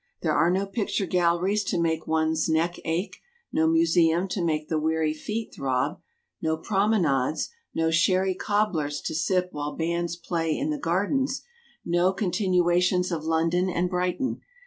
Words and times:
There 0.23 0.33
are 0.33 0.49
no 0.49 0.65
picture 0.65 1.05
galleries 1.05 1.63
to 1.65 1.79
make 1.79 2.07
one's 2.07 2.49
neck 2.49 2.77
ache; 2.85 3.17
no 3.53 3.67
museum 3.67 4.27
to 4.29 4.43
make 4.43 4.67
the 4.67 4.79
weary 4.79 5.13
feet 5.13 5.53
throb; 5.53 5.99
no 6.41 6.57
prome 6.57 6.99
nades; 6.99 7.51
no 7.75 7.91
sherry 7.91 8.33
cobblers 8.33 8.99
to 9.01 9.13
sip 9.13 9.49
while 9.51 9.75
bands 9.75 10.15
play 10.15 10.57
in 10.57 10.71
the 10.71 10.79
gardens; 10.79 11.43
no 11.85 12.13
continuations 12.13 13.11
of 13.11 13.25
London 13.25 13.69
and 13.69 13.91
Brighton. 13.91 14.41